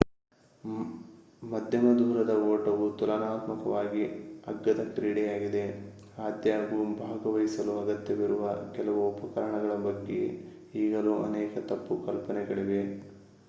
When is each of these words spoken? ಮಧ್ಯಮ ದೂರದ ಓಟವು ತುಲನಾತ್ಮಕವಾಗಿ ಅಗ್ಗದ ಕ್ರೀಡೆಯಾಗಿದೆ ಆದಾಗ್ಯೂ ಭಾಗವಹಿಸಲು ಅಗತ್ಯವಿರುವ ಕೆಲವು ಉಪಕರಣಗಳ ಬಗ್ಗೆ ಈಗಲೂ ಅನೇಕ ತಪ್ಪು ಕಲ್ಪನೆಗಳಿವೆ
ಮಧ್ಯಮ 1.43 1.87
ದೂರದ 1.97 2.33
ಓಟವು 2.45 2.85
ತುಲನಾತ್ಮಕವಾಗಿ 2.99 4.01
ಅಗ್ಗದ 4.47 4.83
ಕ್ರೀಡೆಯಾಗಿದೆ 4.91 5.63
ಆದಾಗ್ಯೂ 6.21 6.81
ಭಾಗವಹಿಸಲು 6.97 7.75
ಅಗತ್ಯವಿರುವ 7.83 8.47
ಕೆಲವು 8.75 9.03
ಉಪಕರಣಗಳ 9.11 9.75
ಬಗ್ಗೆ 9.85 10.19
ಈಗಲೂ 10.81 11.15
ಅನೇಕ 11.23 11.65
ತಪ್ಪು 11.69 11.97
ಕಲ್ಪನೆಗಳಿವೆ 12.07 12.83